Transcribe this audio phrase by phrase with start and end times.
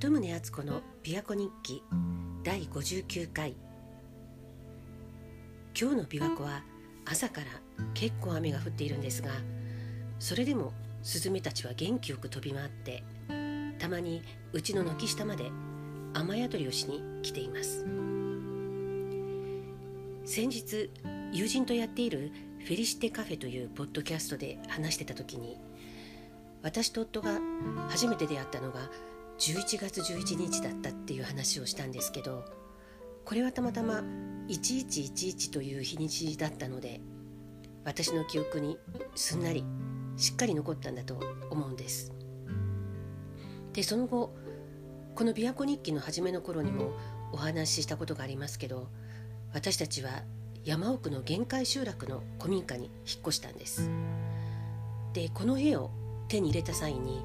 [0.00, 1.82] 鳩宗敦子の琵琶湖日記
[2.42, 3.54] 第59回。
[5.78, 6.64] 今日の琵琶湖は
[7.04, 7.46] 朝から
[7.92, 9.28] 結構雨が降っているんですが
[10.18, 13.04] それでもスズメたちは元気よく飛び回って
[13.78, 14.22] たまに
[14.54, 15.50] うちの軒下まで
[16.14, 17.84] 雨宿りをしに来ています。
[20.24, 20.90] 先日
[21.30, 25.58] 友人とやっているフェリシテカフェというポッドキャストで話してた時に
[26.62, 27.38] 私と夫が
[27.90, 28.88] 初めて出会ったのが
[29.40, 32.44] 11月11日だったっていう話をしたんですけど
[33.24, 34.02] これはたまたま
[34.48, 37.00] 1111という日にちだったので
[37.84, 38.76] 私の記憶に
[39.14, 39.64] すんなり
[40.18, 41.18] しっかり残ったんだと
[41.48, 42.12] 思うんです。
[43.72, 44.34] でその後
[45.14, 46.92] この琵琶湖日記の初めの頃にも
[47.32, 48.88] お話ししたことがありますけど
[49.54, 50.22] 私たちは
[50.64, 53.88] 山奥の限界集落の古民家に引っ越したんです。
[55.14, 55.90] でこの家を
[56.28, 57.24] 手に入れた際に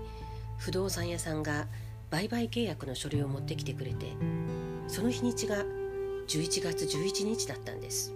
[0.57, 1.67] 不動産屋さんが
[2.09, 4.07] 売買契約の書類を持ってきてくれて
[4.87, 5.63] その日にちが
[6.27, 8.13] 11月11日だったんです。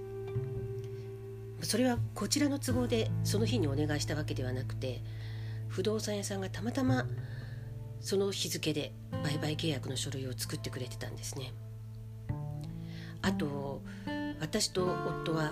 [1.61, 5.01] それはこちらの都合でその日にお願いしたわけではなくて
[5.67, 7.05] 不動産屋さんがたまたま
[7.99, 11.51] その日付で売買契約の書類を作ってくれてたんですね。
[13.21, 13.81] あと
[14.39, 14.85] 私と
[15.23, 15.51] 夫は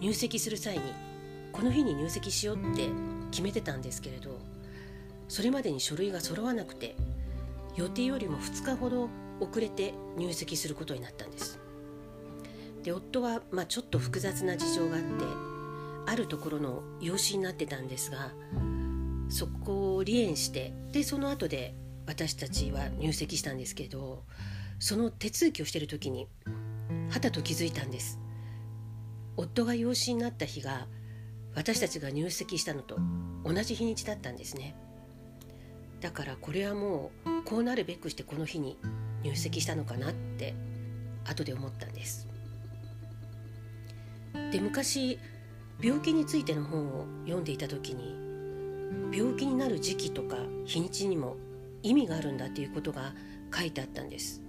[0.00, 0.82] 入籍する際に
[1.52, 2.88] この日に入籍しようって
[3.30, 4.40] 決めてたんですけれど
[5.32, 6.94] それまでに書類が揃わなくて
[7.74, 9.08] 予定よりも2日ほど
[9.40, 11.58] 遅れて入籍することになったんです。
[12.82, 15.24] で夫は、まあ、ちょっと複雑な事情があって
[16.04, 18.32] あるところの養子になってたんですが
[19.30, 24.24] そこを離縁してでその後で私たちは入籍したんですけど
[24.80, 26.28] その手続きをしてる時に
[27.08, 28.18] はたと気づいたんです。
[29.38, 30.88] 夫が養子になった日が
[31.54, 32.98] 私たちが入籍したのと
[33.46, 34.76] 同じ日にちだったんですね。
[36.02, 38.76] だからこれはもうこうなるべくしてこの日に
[39.22, 40.54] 入籍したのかなって
[41.24, 42.26] 後で思ったんです
[44.50, 45.18] で昔
[45.80, 48.16] 病気についての本を読んでいた時に
[49.16, 51.36] 病気になる時期とか日にちにも
[51.82, 53.14] 意味があるんだっていうことが
[53.54, 54.42] 書いてあったんです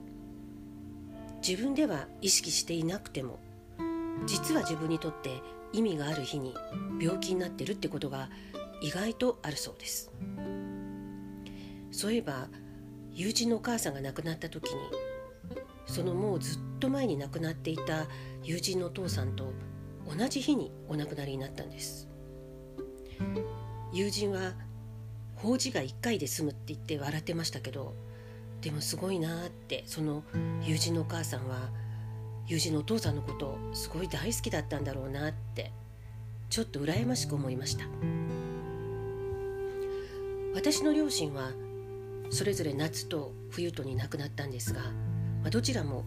[1.48, 3.40] 自分では意識していなくても
[4.26, 5.30] 実は自分にとって
[5.72, 6.56] 意味がある日に
[7.00, 8.30] 病気になってるってことが
[8.82, 10.12] 意外とあるそうです。
[11.94, 12.48] そういえば
[13.14, 14.80] 友人のお母さんが亡くなった時に
[15.86, 18.08] そのもうずっと前に亡くなっていた
[18.42, 19.54] 友人のお父さんと
[20.06, 22.10] 同じ日にお亡くなりになったんです。
[23.94, 24.54] 友人は
[25.36, 27.94] 法事が1回で済むって言って笑ってましたけど
[28.62, 30.24] でもすごいなってその
[30.64, 31.70] 友人のお母さんは
[32.48, 35.72] 友人のお父さんのことすごい大好きだったんだろうなって
[36.50, 37.86] ちょっと羨ましく思いました。
[40.56, 41.52] 私の両親は
[42.34, 46.04] それぞれ夏と冬とに亡くなったんですが、まあ、どちらも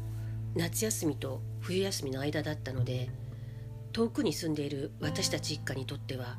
[0.56, 3.10] 夏休みと冬休みの間だったので
[3.92, 6.36] 遠くに住んでいる私たち一家にとっては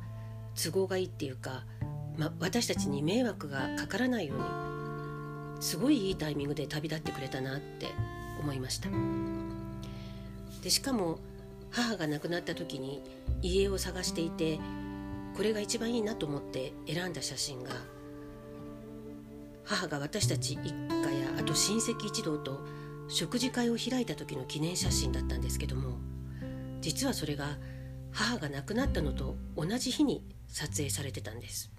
[0.62, 1.64] 都合がいいっていうか、
[2.18, 7.86] まあ、私たちに迷惑がかからないようにすごいいいタイミングで旅立ってくれたなって
[8.40, 8.90] 思いました。
[10.62, 11.18] でしかも
[11.70, 13.02] 母が亡くなった時に
[13.40, 14.60] 家を探していて
[15.34, 17.70] これが一番いいなと思って選んだ写真が
[19.68, 22.58] 母が私たち一家やあと親戚一同と
[23.06, 25.98] 食事会を開いた時の記念写真だったんですけども
[26.80, 27.58] 実はそれが
[28.10, 31.70] 母が亡くなったのと同じ日に撮影されてたんです。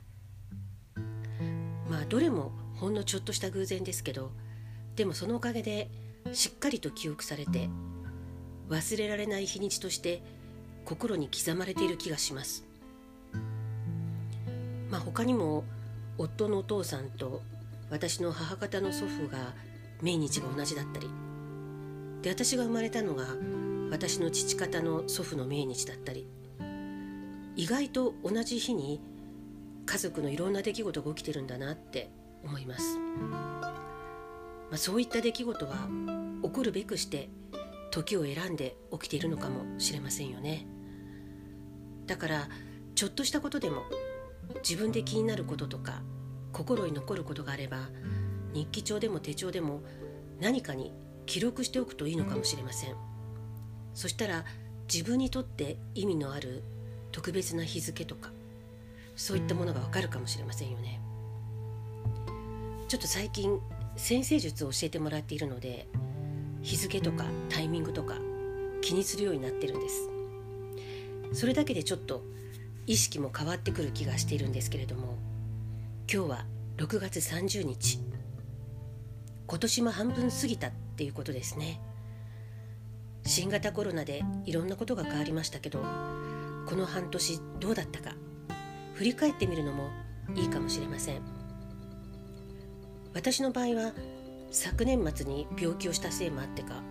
[1.90, 4.32] まあどれもほんのちょっとした偶然ですけど
[4.96, 5.90] でもそのおかげで
[6.32, 7.70] しっかりと記憶されて
[8.70, 10.22] 忘れられない日にちとして
[10.86, 12.64] 心に刻まれている気がします。
[14.92, 15.64] まあ他にも
[16.20, 17.42] 夫のお父さんと
[17.90, 19.54] 私の母方の祖父が
[20.02, 21.10] 命日が同じだったり。
[22.22, 23.26] で私が生まれたのが
[23.92, 26.28] 私の父方の祖父の命日だったり。
[27.56, 29.02] 意外と同じ日に
[29.86, 32.10] 家族のいろんな出来事が起きてるんだなって
[32.42, 33.74] 思います、ま
[34.72, 35.90] あ、そういった出来事は
[36.42, 37.30] 起こるべくして
[37.92, 40.68] 時を選んで起きているのかもしれませんよね。
[42.06, 42.50] だから
[42.96, 43.84] ちょっとしたことでも
[44.64, 46.02] 自分で気になることとか
[46.52, 47.90] 心に残ることがあれば
[48.54, 49.82] 日記帳でも手帳でも
[50.40, 50.92] 何かに
[51.26, 52.96] 記録しておくといいのかもしれません。
[53.94, 54.46] そしたら
[54.92, 56.64] 自分にとって意味のある
[57.12, 58.32] 特別な日付とか
[59.16, 61.02] そういったものがわかるかもしれませんよね。
[62.88, 63.60] ちょっと最近
[63.98, 65.88] 先生術を教えてもらっているので
[66.62, 68.16] 日付とかタイミングとか
[68.82, 70.10] 気にするようになってるんです。
[71.34, 72.24] それだけでちょっと
[72.88, 75.18] 意識も変わってくる気がしているんですけれども
[76.12, 76.46] 今日は
[76.78, 78.00] 6月30日。
[79.46, 81.80] 今年も半分過ぎたっていうことですね。
[83.28, 85.84] 新型コロナでいろんなことが変わりましたけど
[86.66, 88.16] この半年どうだったか
[88.96, 89.92] 振り返ってみるのも
[90.34, 91.22] いいかもしれません。
[93.14, 93.94] 私の場合は
[94.50, 96.82] 昨年末に病気をしたせいもあってか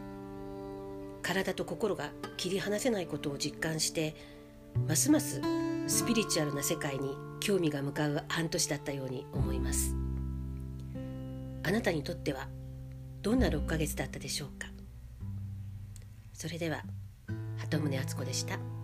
[1.22, 4.14] 体と心が切り離せないことを実感して
[4.86, 5.42] ますます
[5.88, 9.94] スピリチュアルな世界に興味が向かう半年だったように思います
[11.62, 12.48] あなたにとっては
[13.22, 14.68] どんな6ヶ月だったでしょうか？
[16.32, 16.82] それでは
[17.58, 18.77] 鳩宗敦子でした。